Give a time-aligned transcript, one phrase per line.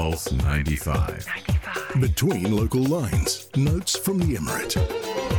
[0.00, 1.26] Pulse 95.
[1.26, 2.00] 95.
[2.00, 5.30] Between local lines, notes from the Emirate.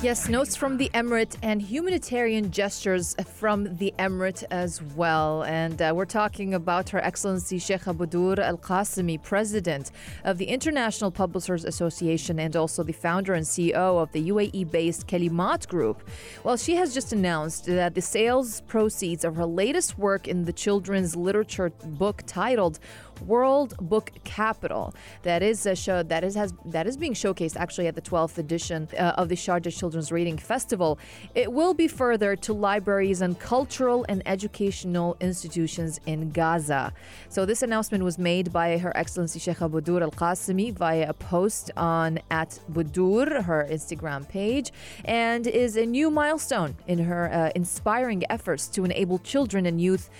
[0.00, 5.42] Yes, notes from the Emirate and humanitarian gestures from the Emirate as well.
[5.42, 9.90] And uh, we're talking about Her Excellency Sheikh Bodour Al Qasimi, President
[10.22, 15.08] of the International Publishers Association and also the founder and CEO of the UAE based
[15.08, 16.08] Kalimat Group.
[16.44, 20.52] Well, she has just announced that the sales proceeds of her latest work in the
[20.52, 22.78] children's literature book titled
[23.26, 27.86] World Book Capital that is a show that is has that is being showcased actually
[27.86, 30.98] at the 12th edition uh, of the Sharjah Children's Reading Festival.
[31.34, 36.92] It will be further to libraries and cultural and educational institutions in Gaza.
[37.28, 41.70] So this announcement was made by Her Excellency Sheikh Bodour Al Qasimi via a post
[41.76, 44.72] on at Bodour, her Instagram page,
[45.04, 50.10] and is a new milestone in her uh, inspiring efforts to enable children and youth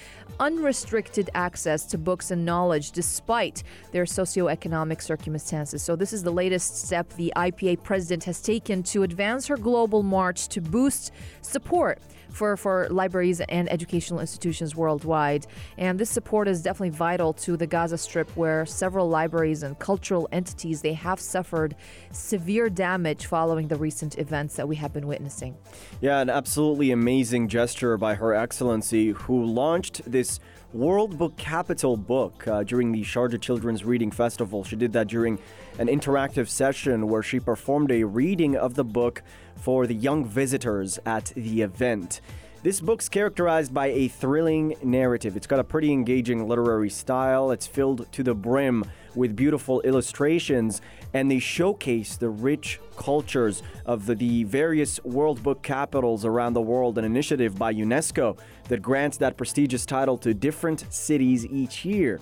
[0.40, 5.82] unrestricted access to books and knowledge despite their socioeconomic circumstances.
[5.82, 10.02] So, this is the latest step the IPA president has taken to advance her global
[10.02, 15.46] march to boost support for, for libraries and educational institutions worldwide.
[15.76, 20.28] And this support is definitely vital to the Gaza Strip, where several libraries and cultural
[20.32, 21.74] entities they have suffered
[22.12, 25.56] severe damage following the recent events that we have been witnessing.
[26.00, 30.40] Yeah, an absolutely amazing gesture by Her Excellency, who launched this
[30.74, 34.64] World Book Capital book uh, during the Sharjah Children's Reading Festival.
[34.64, 35.38] She did that during
[35.78, 39.22] an interactive session where she performed a reading of the book
[39.56, 42.20] for the young visitors at the event.
[42.60, 45.36] This book's characterized by a thrilling narrative.
[45.36, 47.52] It's got a pretty engaging literary style.
[47.52, 50.80] It's filled to the brim with beautiful illustrations,
[51.14, 56.60] and they showcase the rich cultures of the, the, various World Book capitals around the
[56.60, 62.20] world, an initiative by UNESCO that grants that prestigious title to different cities each year.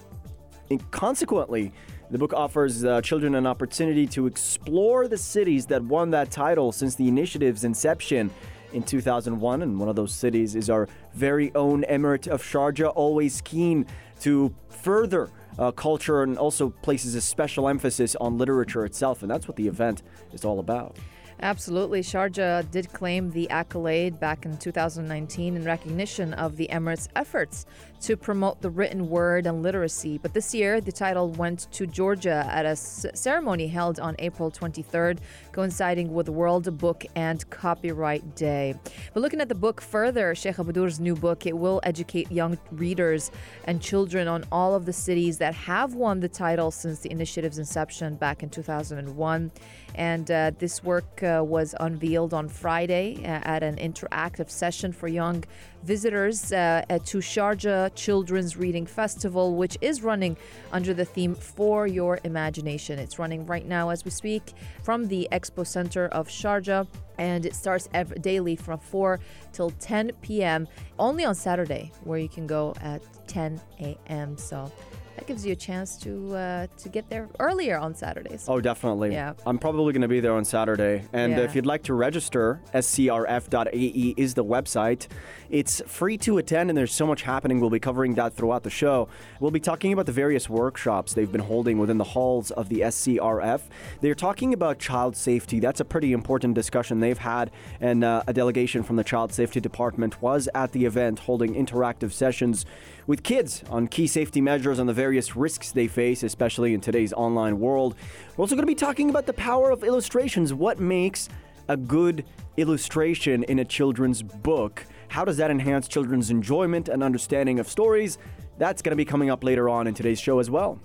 [0.70, 1.72] And consequently,
[2.10, 6.72] the book offers uh, children an opportunity to explore the cities that won that title
[6.72, 8.30] since the initiative's inception
[8.76, 9.62] in 2001.
[9.62, 13.86] And one of those cities is our very own Emirate of Sharjah, always keen
[14.20, 19.22] to further uh, culture and also places a special emphasis on literature itself.
[19.22, 20.96] And that's what the event is all about.
[21.40, 22.00] Absolutely.
[22.00, 27.66] Sharjah did claim the accolade back in 2019 in recognition of the Emirates' efforts
[28.00, 30.18] to promote the written word and literacy.
[30.18, 35.18] But this year, the title went to Georgia at a ceremony held on April 23rd,
[35.52, 38.74] coinciding with World Book and Copyright Day.
[39.12, 43.30] But looking at the book further, Sheikh Bodour's new book, it will educate young readers
[43.64, 47.58] and children on all of the cities that have won the title since the initiative's
[47.58, 49.50] inception back in 2001.
[49.94, 55.44] And uh, this work was unveiled on Friday uh, at an interactive session for young
[55.82, 60.36] visitors uh, to Sharjah Children's Reading Festival, which is running
[60.72, 62.98] under the theme For Your Imagination.
[62.98, 66.86] It's running right now as we speak from the Expo Center of Sharjah
[67.18, 69.20] and it starts every, daily from 4
[69.52, 70.68] till 10 p.m.
[70.98, 74.36] only on Saturday where you can go at 10 a.m.
[74.36, 74.70] So
[75.16, 78.44] that gives you a chance to uh, to get there earlier on Saturdays.
[78.48, 79.12] Oh, definitely.
[79.12, 79.32] Yeah.
[79.46, 81.04] I'm probably going to be there on Saturday.
[81.12, 81.40] And yeah.
[81.40, 85.08] if you'd like to register, scrf.ae is the website.
[85.48, 87.60] It's free to attend, and there's so much happening.
[87.60, 89.08] We'll be covering that throughout the show.
[89.40, 92.80] We'll be talking about the various workshops they've been holding within the halls of the
[92.80, 93.62] SCRF.
[94.00, 95.60] They're talking about child safety.
[95.60, 97.50] That's a pretty important discussion they've had,
[97.80, 102.12] and uh, a delegation from the Child Safety Department was at the event holding interactive
[102.12, 102.66] sessions
[103.06, 107.12] with kids on key safety measures and the various risks they face, especially in today's
[107.12, 107.94] online world.
[108.36, 110.52] We're also going to be talking about the power of illustrations.
[110.52, 111.28] What makes
[111.68, 112.24] a good
[112.56, 114.84] illustration in a children's book?
[115.06, 118.18] How does that enhance children's enjoyment and understanding of stories?
[118.58, 120.80] That's going to be coming up later on in today's show as well.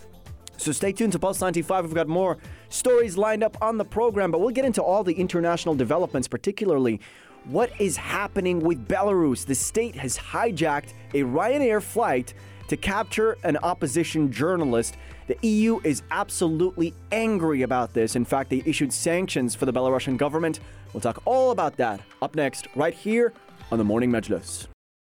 [0.58, 1.86] So stay tuned to Pulse 95.
[1.86, 2.38] We've got more
[2.70, 7.02] stories lined up on the program, but we'll get into all the international developments, particularly
[7.46, 9.48] what is happening with Belarus.
[9.48, 12.36] The state has hijacked a Ryanair flight
[12.72, 14.96] to capture an opposition journalist.
[15.28, 18.16] The EU is absolutely angry about this.
[18.16, 20.62] In fact, they issued sanctions for the Belarusian government.
[20.94, 23.34] We'll talk all about that up next, right here
[23.74, 24.68] on the Morning Majlis.